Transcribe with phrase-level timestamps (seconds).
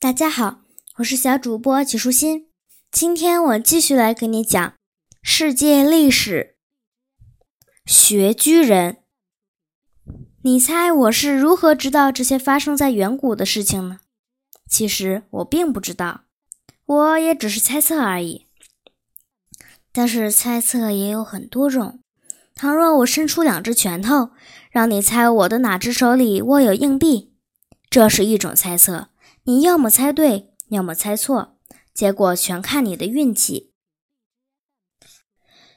[0.00, 0.62] 大家好，
[0.96, 2.48] 我是小主播齐舒心。
[2.90, 4.72] 今天我继续来给你讲
[5.22, 6.56] 世界历史。
[7.84, 9.02] 穴居人，
[10.40, 13.98] 你猜我是如何知道这些发生在远古的事情呢？
[14.70, 16.22] 其实我并不知道，
[16.86, 18.46] 我也只是猜测而已。
[19.92, 22.00] 但是猜测也有很多种。
[22.54, 24.30] 倘若我伸出两只拳头，
[24.70, 27.34] 让你猜我的哪只手里握有硬币，
[27.90, 29.09] 这是一种猜测。
[29.50, 31.56] 你要么猜对，要么猜错，
[31.92, 33.72] 结果全看你的运气。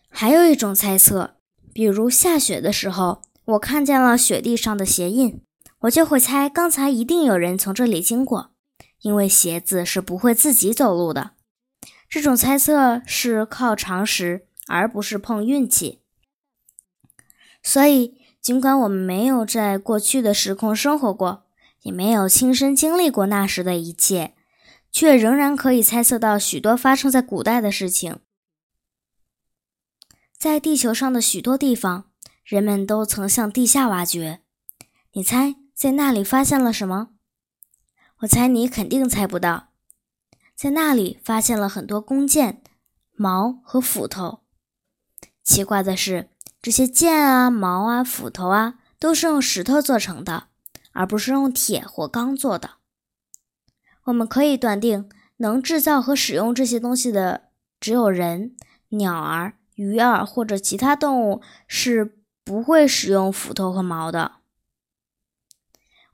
[0.10, 1.38] 还有一种猜测，
[1.74, 5.42] 比如下雪的时候，我看见了雪地上的鞋印，
[5.80, 8.52] 我就会猜刚才一定有人从这里经过，
[9.02, 11.32] 因为鞋子是不会自己走路的。
[12.08, 16.04] 这种猜测是靠常识，而不是碰运气。
[17.64, 21.43] 所以，尽管我们没有在过去的时空生活过。
[21.84, 24.34] 也没有亲身经历过那时的一切，
[24.92, 28.20] 却仍然可以猜测到许多发生在古代的事情。
[30.38, 32.10] 在地球上的许多地方，
[32.44, 34.42] 人们都曾向地下挖掘。
[35.14, 37.10] 你猜，在那里发现了什么？
[38.20, 39.70] 我猜你肯定猜不到。
[40.56, 42.62] 在那里发现了很多弓箭、
[43.16, 44.42] 矛和斧头。
[45.44, 46.30] 奇怪的是，
[46.62, 50.48] 这些剑啊、矛啊、斧头啊，都是用石头做成的。
[50.94, 52.72] 而不是用铁或钢做的。
[54.06, 58.56] 我们可以断定，能制造和使用这些东西的只有人、
[58.90, 64.34] 鸟儿、鱼儿或者其他动物是不会使用斧头和矛的。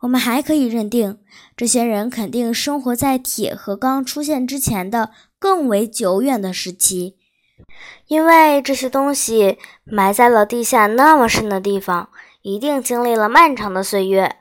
[0.02, 1.20] 我们还可以认定，
[1.58, 7.18] 这些人肯定生活在铁和钢出现之前的更为久远的时期，
[8.08, 12.10] 因为这些东西埋在了地下那么深的地方，
[12.42, 14.38] 一定经历了漫长的岁月。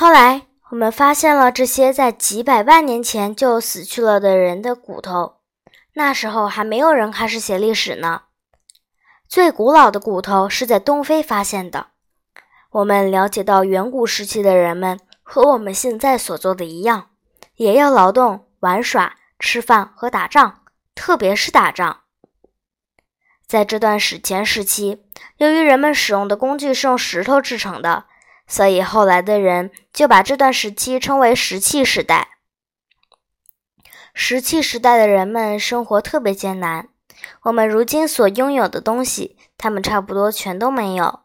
[0.00, 5.38] 后来，我们发现了这些在几百万年前就死去了的人的骨头。
[5.94, 8.22] 那时候还没有人开始写历史呢。
[9.26, 11.88] 最古老的骨头是在东非发现的。
[12.70, 17.08] 我们了解到，远古时期的人们和我们现在所做的一样，
[17.56, 20.60] 也要劳动、玩耍、吃饭和打仗，
[20.94, 22.02] 特别是打仗。
[23.48, 25.02] 在这段史前时期，
[25.38, 28.04] 由于人们使用的工具是用石头制成的。
[28.48, 32.28] 所以后来的人就把这段时期称为石器时代。
[34.14, 36.88] 石器时代的人们生活特别艰难，
[37.42, 41.20] 我们如今所拥有的东西，他们差不多全都没有。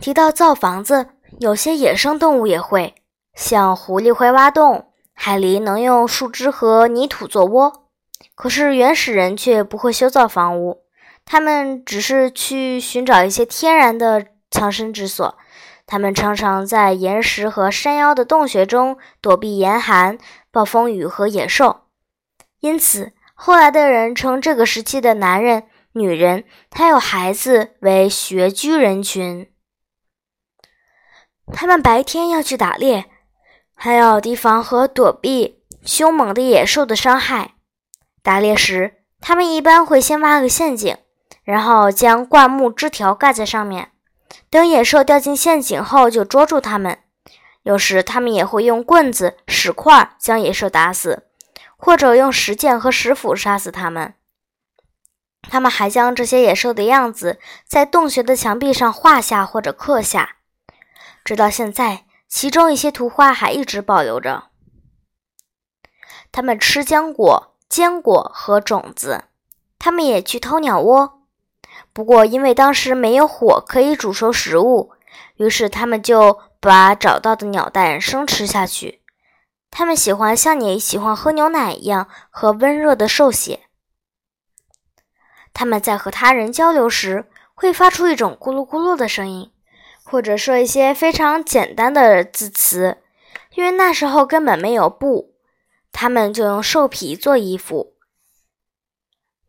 [0.00, 1.08] 提到造房子，
[1.40, 2.94] 有些野生动物也会，
[3.34, 7.88] 像狐狸会挖洞，海狸能用树枝和泥土做窝。
[8.34, 10.84] 可是原始人却不会修造房屋，
[11.24, 15.36] 他们只是去寻找一些天然的藏身之所。
[15.86, 20.18] 他们常常在岩石和山腰的洞穴中躲避严寒、
[20.50, 21.82] 暴风雨和野兽，
[22.58, 29.48] 因此后来的人称这个时期的男人、女人还有孩子为穴居人群。
[31.52, 33.04] 他们白天要去打猎，
[33.76, 37.54] 还要提防和躲避凶猛的野兽的伤害。
[38.24, 40.96] 打猎时，他们一般会先挖个陷阱，
[41.44, 43.92] 然后将灌木枝条盖在上面。
[44.50, 46.98] 等野兽掉进陷阱后，就捉住它们。
[47.62, 51.26] 有时，他们也会用棍子、石块将野兽打死，
[51.76, 54.14] 或者用石剑和石斧杀死它们。
[55.48, 60.36] 他们还将这些野兽的样子在洞穴的墙壁上画下或者刻下，
[61.24, 64.44] 直到现在，其中一些图画还一直保留着。
[66.32, 69.24] 他们吃浆果、坚果和种子，
[69.78, 71.15] 他们也去偷鸟窝。
[71.96, 74.92] 不过，因为当时没有火可以煮熟食物，
[75.36, 79.00] 于是他们就把找到的鸟蛋生吃下去。
[79.70, 83.60] 他们喜欢像你喜欢喝牛奶一样喝温热的兽血。
[85.54, 87.24] 他们在和他人交流时
[87.54, 89.50] 会发出一种咕噜咕噜的声音，
[90.04, 92.98] 或者说一些非常简单的字词。
[93.54, 95.32] 因为那时候根本没有布，
[95.92, 97.94] 他们就用兽皮做衣服。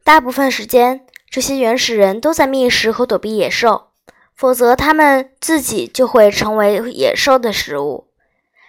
[0.05, 1.05] 大部分时间。
[1.29, 3.89] 这些原始人都在觅食和躲避野兽，
[4.33, 8.07] 否则他们自己就会成为野兽的食物。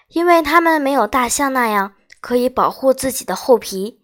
[0.08, 4.00] 因为他们没有大象那样可以保护自己的厚皮，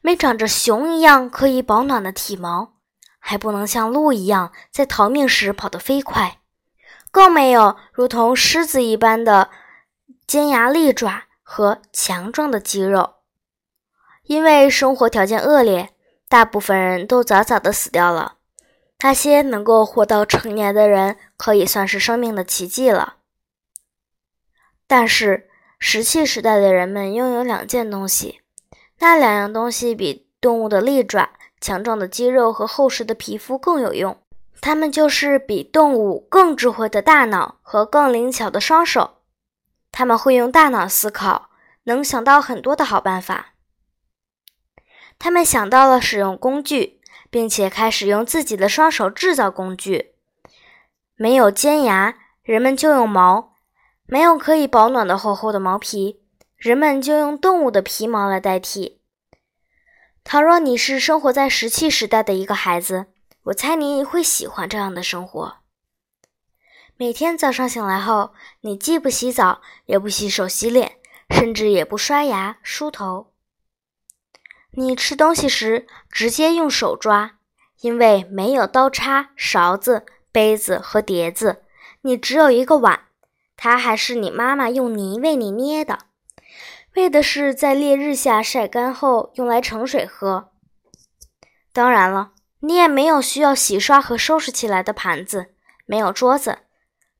[0.00, 2.74] 没长着熊一样可以保暖的体毛，
[3.18, 6.38] 还不能像鹿一样在逃命时跑得飞快，
[7.10, 9.50] 更没有如同狮子一般的
[10.26, 13.14] 尖牙利爪和强壮的肌肉。
[14.24, 15.90] 因为生活条件恶劣。
[16.28, 18.34] 大部分人都早早的死掉了。
[19.00, 23.14] 那些能够活到成年的人，可以算是生命的奇迹了。
[24.86, 25.48] 但是，
[25.78, 28.40] 石器时代的人们拥有两件东西，
[28.98, 31.30] 那两样东西比动物的利爪、
[31.60, 34.16] 强壮的肌肉和厚实的皮肤更有用。
[34.60, 39.18] 它们就是比动物更智慧的大脑和更灵巧的双手。
[39.92, 41.50] 他们会用大脑思考，
[41.84, 43.52] 能想到很多的好办法。
[45.18, 50.12] 他们想到了使用工具，并且开始用自己的双手制造工具。
[51.16, 53.50] 没有尖牙，人们就用毛；
[54.06, 56.22] 没有可以保暖的厚厚的毛皮，
[56.56, 59.00] 人们就用动物的皮毛来代替。
[60.22, 63.06] 倘若你是生活在石器时代的一个孩子，
[63.44, 65.56] 我猜你会喜欢这样的生活。
[66.96, 70.92] 每天早上醒来后，你既不洗澡，也不洗手洗脸，
[71.30, 73.27] 甚至也不刷牙梳头。
[74.72, 77.38] 你吃东西时直接用手抓，
[77.80, 81.62] 因为没有刀叉、勺子、杯子和碟子，
[82.02, 83.06] 你只有一个碗，
[83.56, 85.98] 它还是你妈妈用泥为你捏的，
[86.94, 90.50] 为的是在烈日下晒干后用来盛水喝。
[91.72, 95.54] 当然了，你也没有需要洗刷和收拾起来的盘子，
[95.86, 96.58] 没有桌子。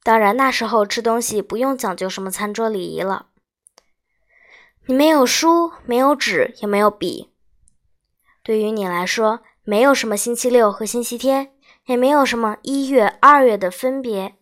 [0.03, 3.27] 当然，那时候吃东西不用讲究什么餐桌礼仪了。
[4.87, 7.31] 你没有书，没有纸，也没有笔。
[8.49, 11.53] 对于你来说，没有什么星期六和星期天，
[11.85, 14.37] 也没有什么一月、二月的分别。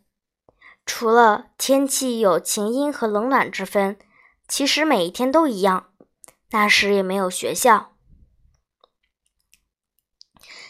[0.85, 3.99] 除了天气有晴阴和冷暖之分，
[4.47, 5.89] 其实每一天都一样。
[6.53, 7.95] 那时也没有学校。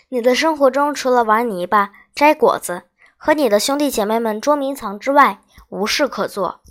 [0.09, 2.85] 你的生活中除了玩泥巴、摘果子
[3.19, 6.62] 和你的兄弟姐妹们捉迷藏之外，无事可做。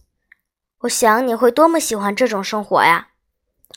[0.80, 3.10] 我想你会多么喜欢这种生活呀！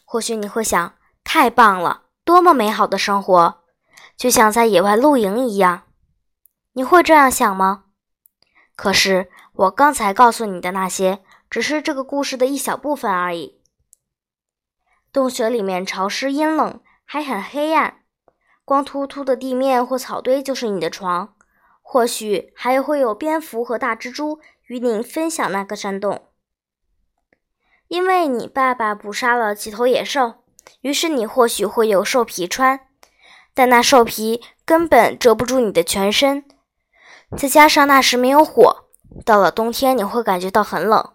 [0.06, 2.05] 或许你会想：太棒了！
[2.28, 3.62] 多么美好的生活，
[4.14, 5.84] 就像在野外露营一样。
[6.75, 7.84] 你会这样想吗？
[8.76, 13.62] 可是我刚才告诉你的那些，只是这个故事的一小部分而已。
[15.10, 18.02] 洞穴里面潮湿阴冷，还很黑暗，
[18.62, 21.34] 光秃秃的地面或草堆就是你的床。
[21.80, 26.28] 或许还会有蝙蝠和大蜘蛛与你分享那个山洞，
[27.86, 30.44] 因为你爸爸捕杀了几头野兽。
[30.81, 32.81] 于是你或许会有兽皮穿，
[33.55, 36.44] 但那兽皮根本遮不住你的全身。
[37.37, 38.85] 再加上那时没有火，
[39.25, 41.15] 到了冬天你会感觉到很冷。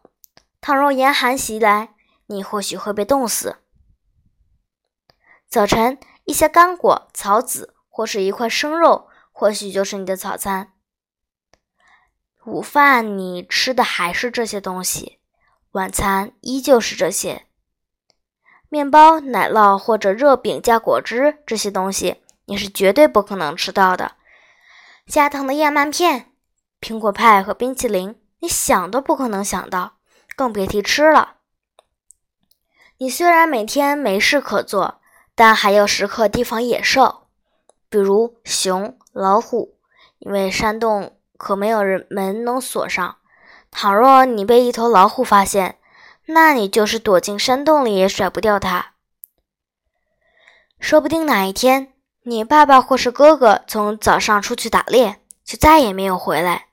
[0.62, 1.96] 倘若严寒袭来，
[2.28, 3.58] 你或许会被冻死。
[5.50, 10.74] 早晨，一些干果、草籽或是一块生肉，或许就是你的早餐。
[12.46, 15.20] 午饭你吃的还是这些东西，
[15.72, 17.46] 晚餐依旧是这些。
[18.74, 24.14] 面包、奶酪或者热饼加果汁这些东西，你是绝对不可能吃到的。
[25.06, 26.31] 加糖的燕麦片、
[26.81, 29.98] 苹果派和冰淇淋，你想都不可能想到，
[30.36, 31.36] 更别提吃了。
[32.98, 35.00] 你虽然每天没事可做，
[35.36, 37.28] 但还要时刻提防野兽，
[37.90, 39.75] 比如熊、老虎，
[40.18, 43.18] 因为山洞可没有人门能锁上。
[43.70, 45.78] 倘若你被一头老虎发现，
[46.25, 48.94] 那你就是躲进山洞里也甩不掉它。
[50.80, 51.94] 说不定哪一天，
[52.24, 56.68] 你爸爸或是哥哥从早上出去打猎，就再也没有回来。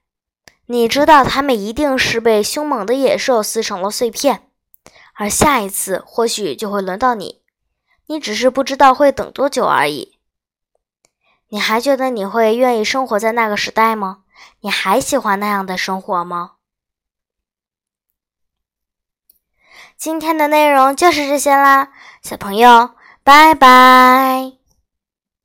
[0.67, 4.49] 你知道他们一定是被凶猛的野兽撕成了碎片，
[5.15, 7.43] 而下一次或许就会轮到你，
[8.07, 10.19] 你只是不知道会等多久而已。
[11.49, 14.19] 你还觉得你会愿意生活在那个时代吗？
[14.61, 16.53] 你还喜欢那样的生活吗？
[20.01, 21.91] 今天的内容就是这些啦，
[22.23, 22.93] 小朋友，
[23.23, 24.60] 拜拜。